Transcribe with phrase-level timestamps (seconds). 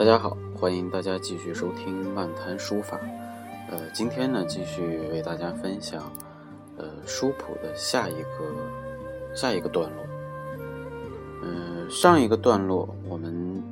[0.00, 2.98] 大家好，欢迎大家继续收听漫谈书法。
[3.70, 6.10] 呃，今天呢，继续为大家分享
[6.78, 10.02] 呃书谱的下一个下一个段落。
[11.42, 13.62] 嗯，上一个段落我们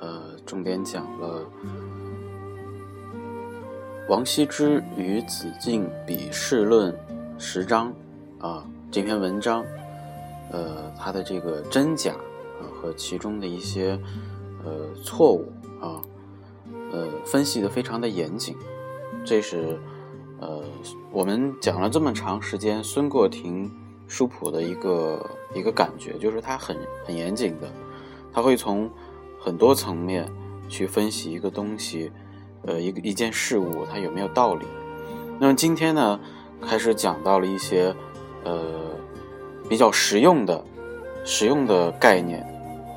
[0.00, 1.44] 呃重点讲了
[4.08, 6.98] 王羲之与子敬笔试论
[7.36, 7.92] 十章
[8.38, 9.62] 啊这篇文章，
[10.50, 14.00] 呃，它的这个真假啊和其中的一些。
[14.64, 16.02] 呃，错误啊，
[16.92, 18.56] 呃，分析的非常的严谨，
[19.24, 19.78] 这是
[20.38, 20.62] 呃，
[21.10, 23.70] 我们讲了这么长时间孙过庭
[24.06, 27.68] 书谱的一个一个感觉，就是他很很严谨的，
[28.32, 28.90] 他会从
[29.38, 30.30] 很多层面
[30.68, 32.12] 去分析一个东西，
[32.62, 34.66] 呃，一个一件事物它有没有道理。
[35.38, 36.20] 那么今天呢，
[36.60, 37.94] 开始讲到了一些
[38.44, 38.60] 呃
[39.68, 40.62] 比较实用的
[41.24, 42.46] 实用的概念。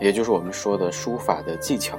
[0.03, 1.97] 也就是我们说的书法的技巧。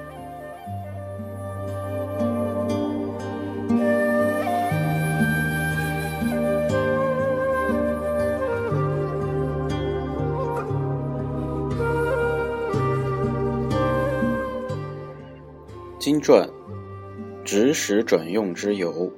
[15.99, 16.47] 经传，
[17.43, 19.11] 直使转用之由，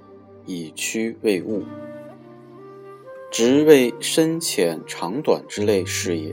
[0.45, 1.65] 以曲为物。
[3.33, 6.33] 直为深浅长短之类事也，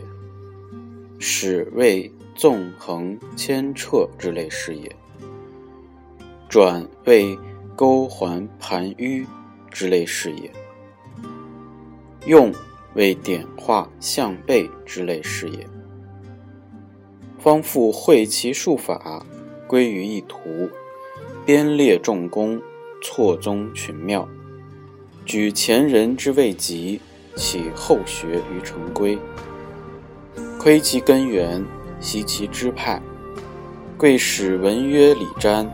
[1.18, 2.12] 使为。
[2.36, 4.96] 纵横牵扯之类事也，
[6.50, 7.38] 转为
[7.76, 9.26] 钩环盘迂
[9.70, 10.52] 之类事也，
[12.26, 12.52] 用
[12.96, 15.68] 为点画象背之类事也。
[17.40, 19.26] 方复会其术法，
[19.68, 20.70] 归于一图，
[21.46, 22.60] 编列众工，
[23.02, 24.28] 错综群妙，
[25.26, 27.00] 举前人之未及，
[27.36, 29.18] 启后学于成规，
[30.58, 31.64] 窥其根源。
[32.04, 33.02] 习其支派，
[33.98, 35.66] 贵使文曰礼瞻，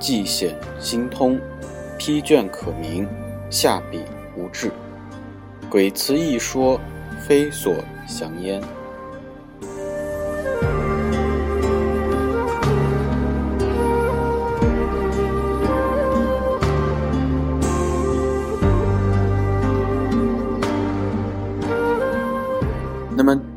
[0.00, 1.38] 既显心通，
[1.98, 3.06] 批卷可明，
[3.50, 4.00] 下笔
[4.34, 4.72] 无滞，
[5.70, 6.80] 诡辞一说，
[7.20, 7.74] 非所
[8.06, 8.58] 详焉。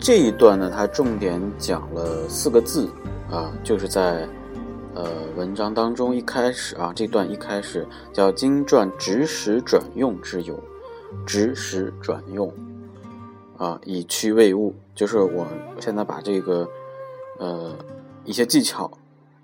[0.01, 2.89] 这一段呢，它重点讲了四个字
[3.29, 4.27] 啊，就是在
[4.95, 5.07] 呃
[5.37, 10.59] 文章当中一开始啊，这段一开始叫“经传直使转用之有”，
[11.23, 12.51] 直使转用
[13.57, 15.45] 啊，以趋为物，就是我
[15.79, 16.67] 现在把这个
[17.37, 17.77] 呃
[18.25, 18.89] 一些技巧，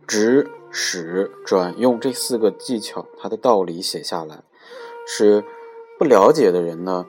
[0.07, 4.41] 直使转用这四个技巧它的道理写下来，
[5.07, 5.43] 使
[5.99, 7.05] 不了解的人呢，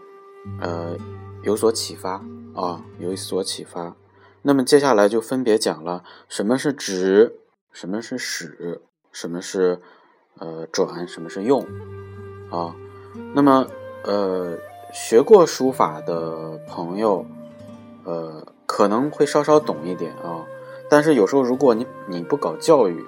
[0.60, 0.94] 呃
[1.42, 2.22] 有所启发。
[2.54, 3.94] 啊，有所启发。
[4.42, 7.40] 那么接下来就分别讲了什么是直，
[7.72, 8.80] 什么是使，
[9.12, 9.80] 什么是
[10.38, 11.66] 呃转，什么是用。
[12.50, 12.74] 啊，
[13.34, 13.66] 那么
[14.04, 14.56] 呃
[14.92, 17.26] 学过书法的朋友，
[18.04, 20.46] 呃可能会稍稍懂一点啊。
[20.88, 23.04] 但是有时候如果你你不搞教育，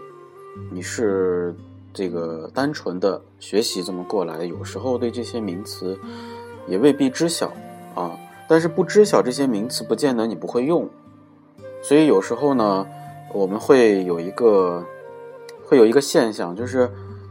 [0.70, 1.54] 你是
[1.94, 5.98] 这个单纯的学习这么过来，有时候对这些名词
[6.66, 7.52] 也未必知晓
[7.94, 8.18] 啊。
[8.50, 10.90] 但是不知晓这些名词，不见得你不会用，
[11.84, 12.84] 所以有时候呢，
[13.32, 14.84] 我们会有一个，
[15.64, 16.90] 会有一个现象，就是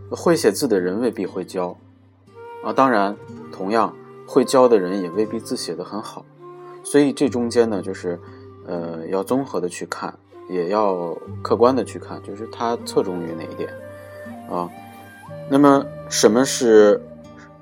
[0.10, 1.76] 会写字的人未必会教，
[2.64, 3.18] 啊，当然，
[3.52, 3.94] 同样
[4.26, 6.24] 会教的人也未必字写得很好，
[6.86, 8.18] 所以这中间呢，就是，
[8.66, 10.18] 呃，要综合的去看，
[10.48, 13.70] 也要客观的去看，就是他侧重于哪一点，
[14.50, 14.70] 啊，
[15.50, 17.02] 那么什么是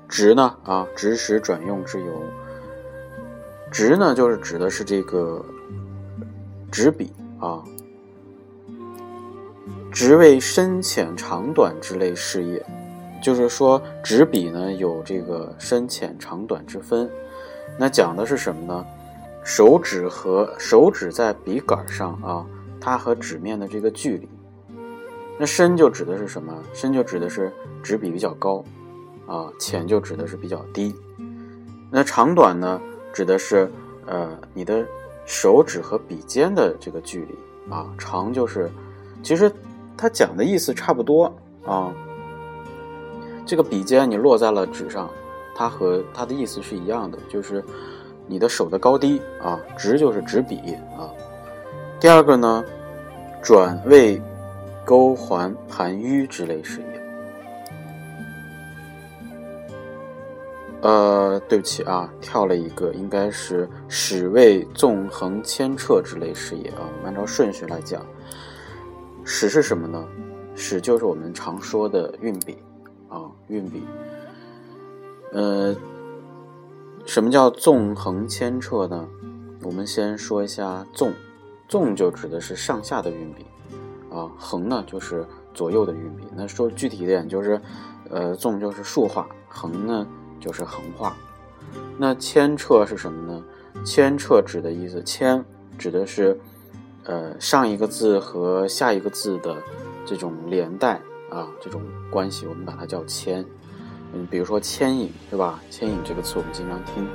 [0.08, 0.54] 直呢？
[0.62, 2.12] 啊，直使转用之由。
[3.70, 5.44] 直呢，就是指的是这个
[6.70, 7.62] 纸笔啊。
[9.90, 12.64] 直为深浅长短之类事业。
[13.20, 17.10] 就是说，纸笔呢有这个深浅长短之分。
[17.76, 18.86] 那讲的是什么呢？
[19.42, 22.46] 手指和手指在笔杆上啊，
[22.80, 24.28] 它和纸面的这个距离。
[25.36, 26.54] 那深就指的是什么？
[26.72, 28.64] 深就指的是纸笔比较高，
[29.26, 30.94] 啊，浅就指的是比较低。
[31.90, 32.80] 那长短呢，
[33.18, 33.68] 指的是
[34.06, 34.86] 呃你的
[35.26, 37.84] 手指和笔尖的这个距离啊。
[37.98, 38.70] 长就是，
[39.24, 39.50] 其实
[39.96, 41.24] 它讲的意思差不多
[41.66, 41.92] 啊。
[43.44, 45.10] 这个笔尖你落在了纸上，
[45.52, 47.64] 它和它的意思是一样的，就是
[48.28, 49.58] 你的手的高低啊。
[49.76, 50.60] 直就是直笔
[50.96, 51.10] 啊。
[51.98, 52.64] 第二个呢，
[53.42, 54.22] 转位、
[54.84, 56.97] 勾环盘纡之类事也。
[60.80, 66.80] 呃，对不起啊，跳了一个，应该是使为纵横牵掣之类事也啊。
[66.80, 68.04] 我们按照顺序来讲，
[69.24, 70.04] 使是什么呢？
[70.54, 72.58] 使就是我们常说的运笔。
[73.08, 73.82] 啊，运笔。
[75.32, 75.74] 呃，
[77.06, 79.08] 什么叫纵横牵掣呢？
[79.62, 81.12] 我们先说一下纵，
[81.68, 83.44] 纵就指的是上下的运笔，
[84.10, 86.24] 啊，横呢就是左右的运笔。
[86.36, 87.60] 那说具体一点，就是，
[88.10, 90.06] 呃，纵就是竖画，横呢
[90.40, 91.16] 就是横画。
[91.96, 93.44] 那牵掣是什么呢？
[93.84, 95.44] 牵掣指的意思，牵
[95.78, 96.38] 指的是，
[97.04, 99.56] 呃，上一个字和下一个字的
[100.04, 101.00] 这种连带。
[101.30, 103.44] 啊，这种关系我们把它叫牵，
[104.14, 105.60] 嗯，比如说牵引，对吧？
[105.70, 107.06] 牵引这个词我们经常听。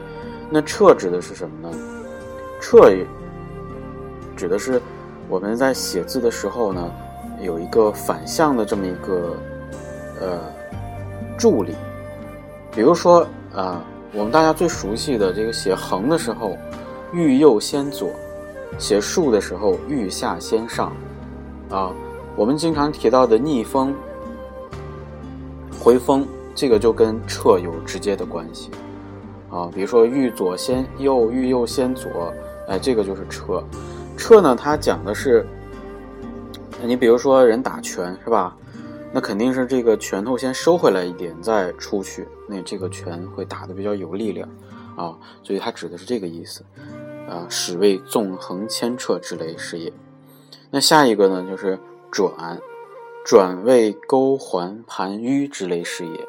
[0.51, 1.75] 那掣指的是什么呢？
[2.61, 3.03] 掣
[4.37, 4.79] 指的是
[5.27, 6.91] 我们在写字的时候呢，
[7.41, 9.35] 有一个反向的这么一个
[10.21, 10.39] 呃
[11.35, 11.73] 助力。
[12.75, 13.83] 比如说啊，
[14.13, 16.57] 我们大家最熟悉的这个写横的时候，
[17.11, 18.07] 欲右先左；
[18.77, 20.91] 写竖的时候，欲下先上。
[21.69, 21.91] 啊。
[22.35, 23.93] 我们经常提到的逆风、
[25.79, 26.25] 回风，
[26.55, 28.71] 这个就跟撤有直接的关系
[29.51, 29.69] 啊。
[29.71, 32.33] 比如说欲左先右，欲右先左，
[32.67, 33.63] 哎，这个就是撤。
[34.17, 35.45] 撤呢，它讲的是，
[36.81, 38.57] 你比如说人打拳是吧？
[39.13, 44.49] 那肯定是这个拳头先收回来一点再出去，那这个拳会打得比较有力量
[44.97, 45.17] 啊。
[45.43, 46.65] 所以它指的是这个意思
[47.29, 49.93] 啊，使为纵横牵掣之类事业。
[50.71, 51.79] 那下一个呢，就是。
[52.15, 52.61] 转，
[53.25, 56.27] 转为钩环盘纡之类事业。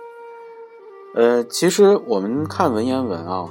[1.15, 3.51] 呃，其实我们看文言文啊，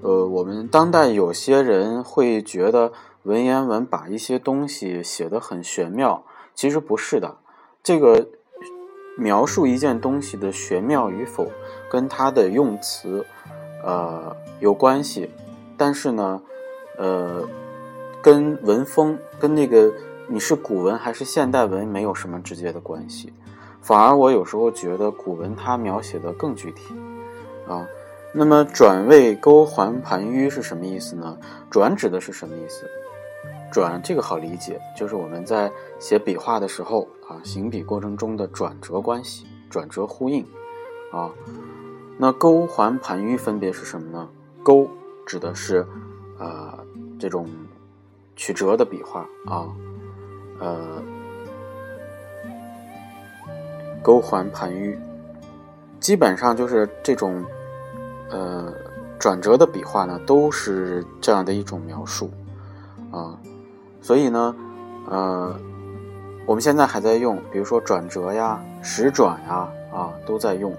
[0.00, 2.92] 呃，我们当代有些人会觉得
[3.24, 6.24] 文言文把一些东西写得很玄妙，
[6.54, 7.38] 其实不是的。
[7.82, 8.28] 这个
[9.16, 11.50] 描述一件东西的玄妙与否，
[11.90, 13.24] 跟它的用词，
[13.82, 15.30] 呃，有关系。
[15.76, 16.40] 但是呢，
[16.98, 17.42] 呃，
[18.22, 19.92] 跟文风，跟那个。
[20.26, 23.30] 你是古文还是现代文没有什么直接的关系，
[23.82, 26.94] 反而我有时候觉得古文它描写的更具体，
[27.68, 27.86] 啊，
[28.32, 31.36] 那么转位钩环盘纡是什么意思呢？
[31.68, 32.88] 转指的是什么意思？
[33.74, 35.68] 转这个好理解，就是我们在
[35.98, 40.46] 写笔画的时候啊，行笔过程中的转折关系，转折呼应，
[41.10, 41.28] 啊，
[42.16, 44.28] 那钩环盘迂分别是什么呢？
[44.62, 44.88] 钩
[45.26, 45.84] 指的是
[46.38, 46.78] 啊
[47.18, 47.48] 这种
[48.36, 49.66] 曲折的笔画啊。
[50.60, 51.02] 呃，
[54.04, 54.96] 钩环盘迂，
[55.98, 57.44] 基本上就是这种
[58.30, 58.72] 呃
[59.18, 62.30] 转折的笔画呢，都是这样的一种描述
[63.10, 63.36] 啊。
[64.04, 64.54] 所以呢，
[65.08, 65.56] 呃，
[66.44, 70.76] 我们现在还在用，比如说转折呀、实转呀，啊，都在用。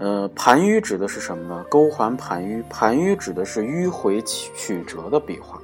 [0.00, 1.64] 呃，盘迂指的是什么呢？
[1.70, 5.60] 钩环盘迂，盘迂指的是迂回曲折的笔画。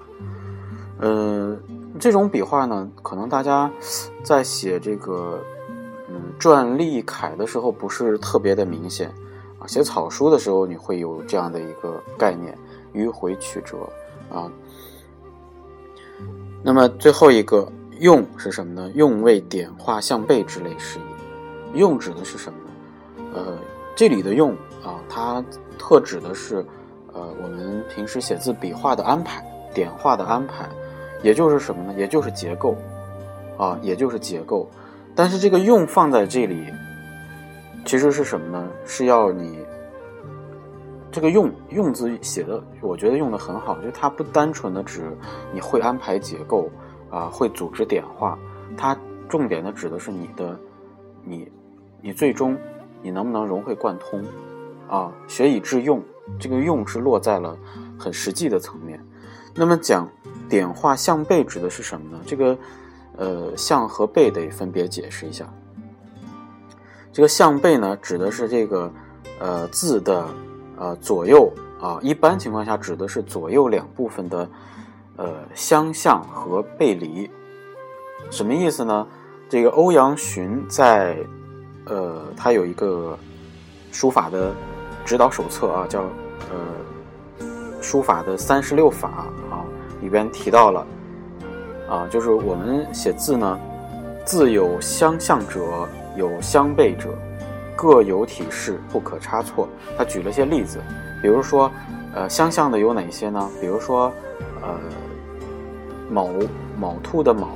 [1.01, 1.59] 呃。
[1.99, 3.69] 这种笔画呢，可能大家
[4.23, 5.43] 在写这个
[6.09, 9.13] 嗯篆隶楷的时候不是特别的明显
[9.59, 12.57] 啊，写草书的时候你会有这样的一个概念，
[12.95, 13.79] 迂回曲折
[14.31, 14.49] 啊。
[16.63, 18.91] 那么最后一个用是什么呢？
[18.95, 21.79] 用为点画向背之类事宜。
[21.79, 23.33] 用指的是什么呢？
[23.35, 23.59] 呃，
[23.95, 25.45] 这里的用啊，它
[25.79, 26.65] 特指的是
[27.13, 30.69] 呃我们平时写字笔画的安排，点画的安排。
[31.23, 31.95] 也就是什么呢？
[31.99, 32.77] 也就是结构，
[33.57, 34.71] 啊，也就是结构。
[35.17, 36.73] 但是这个用放在这里，
[37.85, 38.69] 其实是什么呢？
[38.87, 39.59] 是要你
[41.11, 43.79] 这个用用字写的，我觉得用的很好。
[43.81, 45.17] 就它不单纯的指
[45.53, 46.71] 你会安排结构
[47.11, 48.39] 啊，会组织点画，
[48.77, 48.97] 它
[49.29, 50.59] 重点的指的是你的，
[51.25, 51.51] 你
[52.03, 52.57] 你最终
[53.03, 54.23] 你能不能融会贯通
[54.89, 55.11] 啊？
[55.27, 56.03] 学以致用，
[56.39, 57.57] 这个用是落在了
[57.99, 59.03] 很实际的层面。
[59.55, 60.09] 那么讲
[60.49, 62.21] 点画向背指的是什么呢？
[62.27, 62.59] 这个，
[63.17, 65.53] 呃象和背得分别解释一下。
[67.13, 68.93] 这个象背呢，指的是这个
[69.41, 70.29] 呃字的
[70.79, 74.49] 呃左右啊，一般情况下指的是左右两部分的
[75.17, 77.31] 呃相向和背离。
[78.31, 79.07] 什么意思呢？
[79.49, 81.17] 这个欧阳询在
[81.87, 83.19] 呃他有一个
[83.93, 84.53] 书法的
[85.05, 86.03] 指导手册啊，叫
[86.51, 87.43] 呃
[87.81, 89.65] 书法的三十六法啊，
[90.01, 90.87] 里边提到了
[91.89, 93.59] 啊，就是我们写字呢，
[94.25, 95.89] 字有相向者。
[96.17, 97.17] 有相背者，
[97.81, 99.69] 各有体式，不可差错。
[99.97, 100.81] 他举了些例子，
[101.23, 101.71] 比如说，
[102.13, 103.49] 呃，相像的有哪些呢？
[103.61, 104.13] 比如说，
[104.61, 104.69] 呃，
[106.11, 106.29] 卯
[106.77, 107.47] 卯兔的卯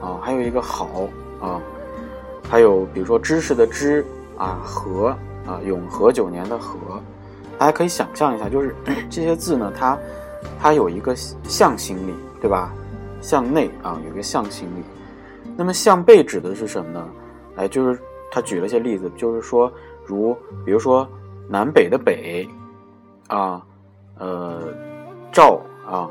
[0.00, 1.08] 啊，还有一个好
[1.40, 1.60] 啊，
[2.48, 4.06] 还有比如说知识的知
[4.38, 5.08] 啊，和
[5.44, 6.78] 啊，永和九年的和，
[7.58, 8.76] 大家可以想象一下，就是
[9.10, 9.98] 这些字呢，它
[10.60, 12.72] 它有一个向心力，对吧？
[13.20, 14.84] 向内啊，有一个向心力。
[15.56, 17.08] 那么向背指的是什么呢？
[17.56, 17.98] 哎，就是。
[18.34, 19.70] 他举了些例子，就是说，
[20.06, 20.34] 如
[20.64, 21.06] 比如说
[21.50, 22.48] 南北的北，
[23.28, 23.62] 啊，
[24.18, 24.72] 呃，
[25.30, 26.08] 照啊，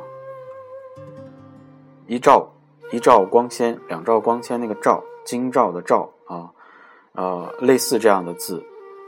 [2.06, 2.48] 一照
[2.92, 6.48] 一照光纤，两照光纤，那个照，京兆的照啊，
[7.14, 8.64] 呃，类似这样的字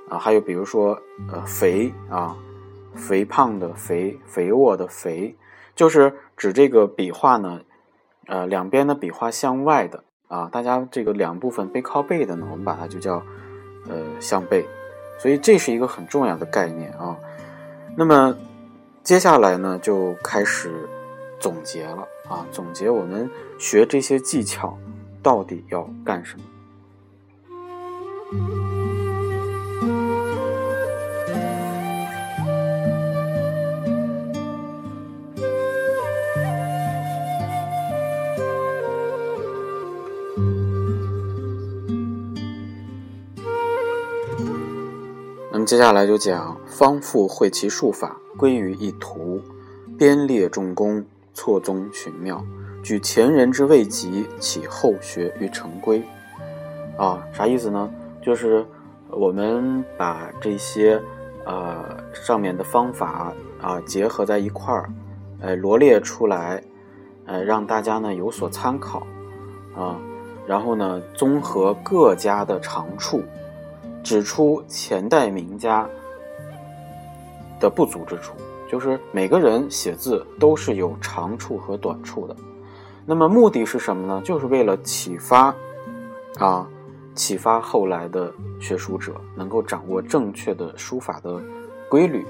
[0.09, 0.99] 啊，还有比如说
[1.31, 2.35] 呃肥啊，
[2.95, 5.35] 肥胖的肥，肥沃的肥，
[5.75, 7.61] 就是指这个笔画呢，
[8.25, 10.03] 呃，两边的笔画向外的。
[10.27, 13.21] 啊，大家这个两部分背靠背的呢，我们把它就叫，
[13.87, 14.65] 呃，相背，
[15.19, 17.17] 所以这是一个很重要的概念啊。
[17.95, 18.35] 那么
[19.03, 20.71] 接下来呢，就开始
[21.39, 24.77] 总结了啊，总结我们学这些技巧
[25.21, 26.43] 到底要干什么。
[45.65, 49.41] 接下来就讲方复会其术法，归于一图，
[49.97, 52.43] 编列重工，错综寻妙，
[52.83, 56.03] 举前人之未及，起后学于成规。
[56.97, 57.89] 啊，啥意思呢？
[58.21, 58.65] 就是
[59.09, 61.01] 我们把这些
[61.45, 64.89] 呃上面的方法啊结合在一块儿，
[65.39, 66.61] 呃罗列出来，
[67.25, 69.07] 呃让大家呢有所参考
[69.75, 69.97] 啊，
[70.45, 73.23] 然后呢综合各家的长处。
[74.03, 75.87] 指出前代名家
[77.59, 78.33] 的不足之处，
[78.69, 82.35] 就是每个人写字都是有长处和短处的。
[83.05, 84.21] 那么目的是什么呢？
[84.23, 85.55] 就是为了启发
[86.37, 86.67] 啊，
[87.15, 91.41] 启发后来的学书者能够掌握正确的书法的
[91.89, 92.25] 规律。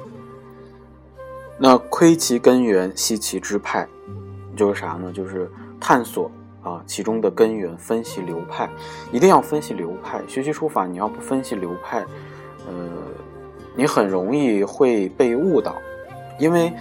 [1.58, 3.88] 那窥其根源，析其支派，
[4.56, 5.12] 就是啥呢？
[5.12, 5.50] 就是
[5.80, 6.30] 探索。
[6.64, 8.70] 啊，其中的根源，分析流派，
[9.12, 10.22] 一定要分析流派。
[10.28, 12.00] 学习书法，你要不分析流派，
[12.66, 12.90] 呃，
[13.76, 15.76] 你很容易会被误导。
[16.40, 16.72] 因为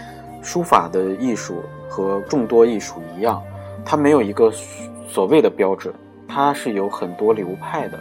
[0.40, 1.56] 书法的艺术
[1.88, 3.42] 和众多艺术一样，
[3.84, 4.52] 它没有一个
[5.08, 5.92] 所谓的标准，
[6.28, 7.98] 它是有很多流派的，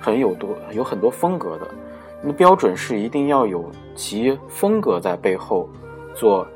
[0.00, 1.68] 很有多有很多风格的。
[2.22, 5.68] 那标准是一定要有其风格在背后
[6.14, 6.46] 做。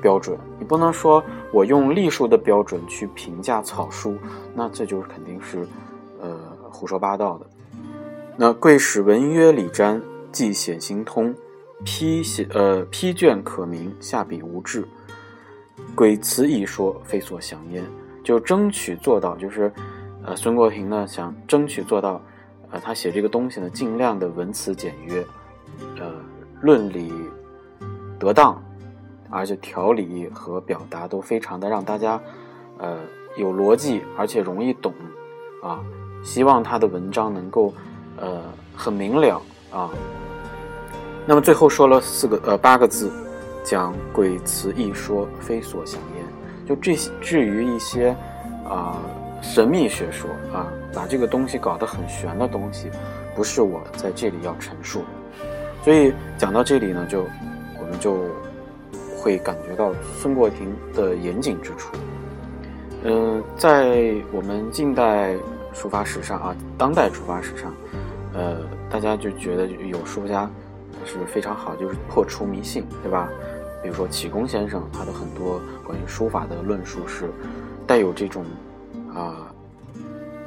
[0.00, 4.16] 标准，你不能说我用隶书的标准去评价草书，
[4.54, 5.66] 那这就是肯定是，
[6.20, 6.38] 呃，
[6.70, 7.46] 胡说八道的。
[8.36, 10.00] 那贵使文约礼瞻，
[10.30, 11.34] 既显行通，
[11.84, 14.86] 批写呃批卷可明，下笔无滞。
[15.94, 17.84] 鬼词一说，非所想焉。
[18.24, 19.72] 就争取做到，就是，
[20.22, 22.20] 呃，孙国平呢想争取做到，
[22.70, 25.24] 呃，他写这个东西呢，尽量的文辞简约，
[25.98, 26.12] 呃，
[26.60, 27.10] 论理
[28.18, 28.62] 得当。
[29.30, 32.20] 而且条理和表达都非常的让大家，
[32.78, 32.96] 呃，
[33.36, 34.92] 有逻辑，而且容易懂，
[35.62, 35.80] 啊，
[36.24, 37.72] 希望他的文章能够，
[38.16, 38.40] 呃，
[38.74, 39.90] 很明了啊。
[41.26, 43.12] 那么最后说了四个呃八个字，
[43.62, 46.24] 讲鬼词一说，非所想焉。
[46.66, 48.16] 就这至于一些
[48.66, 48.96] 啊
[49.42, 52.90] 神秘学说啊，把这个东西搞得很玄的东西，
[53.36, 55.02] 不是我在这里要陈述。
[55.84, 57.20] 所以讲到这里呢，就
[57.78, 58.24] 我们就。
[59.18, 61.92] 会感觉到孙过庭的严谨之处。
[63.02, 65.36] 嗯，在我们近代
[65.72, 67.74] 书法史上啊，当代书法史上，
[68.32, 68.58] 呃，
[68.88, 70.48] 大家就觉得有书家
[71.04, 73.28] 是非常好，就是破除迷信，对吧？
[73.82, 77.30] 比如说启功先生，他的很多关于书法的论述是
[77.86, 78.44] 带有这种
[79.14, 79.52] 啊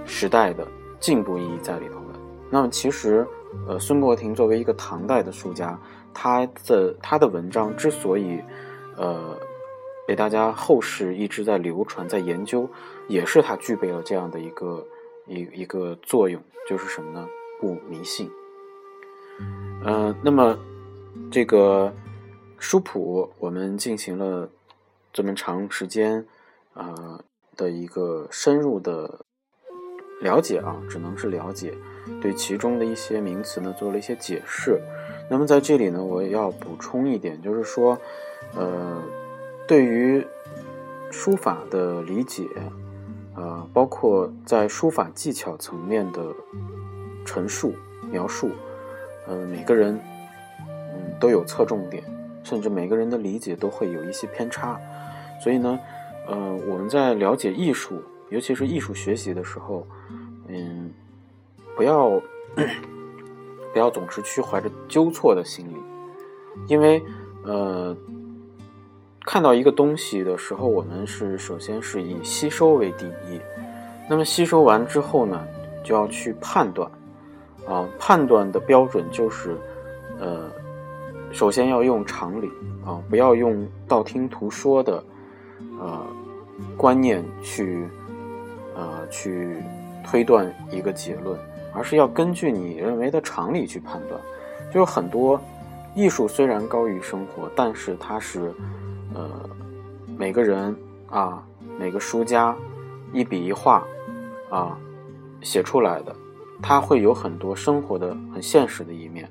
[0.05, 0.67] 时代的
[0.99, 2.19] 进步意义在里头的。
[2.49, 3.25] 那么其实，
[3.67, 5.77] 呃，孙过庭作为一个唐代的书家。
[6.13, 8.41] 他的他的文章之所以，
[8.97, 9.37] 呃，
[10.07, 12.69] 被大家后世一直在流传、在研究，
[13.07, 14.85] 也是他具备了这样的一个
[15.27, 17.27] 一一个作用，就是什么呢？
[17.59, 18.29] 不迷信。
[19.83, 20.57] 嗯，那么
[21.31, 21.93] 这个
[22.57, 24.49] 书谱，我们进行了
[25.11, 26.25] 这么长时间
[26.73, 27.19] 啊
[27.55, 29.25] 的一个深入的
[30.21, 31.73] 了解啊，只能是了解，
[32.21, 34.79] 对其中的一些名词呢做了一些解释。
[35.29, 37.97] 那么在这里呢，我也要补充一点，就是说，
[38.55, 39.01] 呃。
[39.67, 40.25] 对于
[41.11, 42.45] 书法的理解，
[43.35, 46.21] 呃，包括在书法技巧层面的
[47.23, 47.73] 陈述、
[48.11, 48.49] 描述，
[49.27, 49.97] 呃，每个人
[50.59, 52.03] 嗯都有侧重点，
[52.43, 54.77] 甚至每个人的理解都会有一些偏差。
[55.41, 55.79] 所以呢，
[56.27, 59.85] 呃，我们在了解艺术，尤其是艺术学习的时候，
[60.47, 60.91] 嗯，
[61.75, 62.09] 不要
[63.71, 65.75] 不要总是去怀着纠错的心理，
[66.67, 66.99] 因为
[67.43, 67.95] 呃。
[69.23, 73.39] 看到一个东西的时候，我们是首先是以吸收为第一，
[74.09, 75.47] 那么吸收完之后呢，
[75.83, 76.91] 就要去判断，
[77.67, 79.55] 啊，判断的标准就是，
[80.19, 80.51] 呃，
[81.31, 82.49] 首先要用常理
[82.83, 85.01] 啊，不要用道听途说的，
[85.79, 86.03] 呃，
[86.75, 87.87] 观念去，
[88.75, 89.57] 呃，去
[90.03, 91.39] 推断一个结论，
[91.73, 94.19] 而是要根据你认为的常理去判断。
[94.71, 95.39] 就是很多
[95.95, 98.53] 艺术虽然高于生活，但是它是。
[99.13, 99.29] 呃，
[100.17, 100.73] 每个人
[101.09, 101.43] 啊，
[101.77, 102.55] 每个书家
[103.11, 103.85] 一笔一画
[104.49, 104.77] 啊
[105.41, 106.15] 写出来的，
[106.61, 109.29] 它会有很多生活的很现实的一面，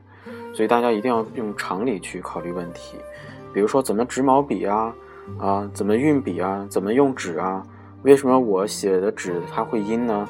[0.52, 2.98] 所以大家一定要用常理去考虑问题。
[3.54, 4.94] 比如说怎么执毛笔啊，
[5.38, 7.66] 啊怎么运笔啊，怎么用纸啊？
[8.02, 10.28] 为什么我写的纸它会阴呢？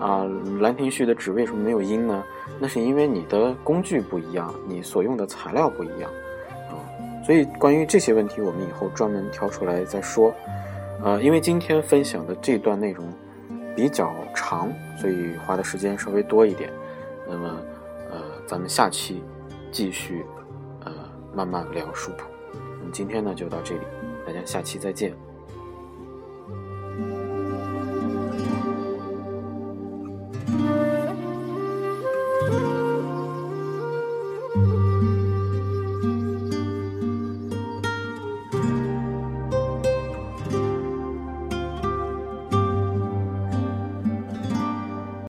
[0.00, 0.26] 啊，
[0.60, 2.24] 兰亭序的纸为什么没有阴呢？
[2.58, 6.10] 那是因为你的工具不一样，你所用的材料不一样。
[6.70, 6.80] 啊
[7.22, 10.34] 所以，关于这些问题，我们以后专门挑出来再说。
[11.02, 13.06] 呃，因为今天分享的这段内容
[13.76, 16.72] 比较长，所以花的时间稍微多一点。
[17.28, 17.56] 那么，
[18.10, 19.22] 呃，咱们下期
[19.70, 20.24] 继续，
[20.84, 20.92] 呃，
[21.34, 22.24] 慢慢聊书谱。
[22.80, 23.82] 那么今天呢，就到这里，
[24.26, 25.14] 大家下期再见。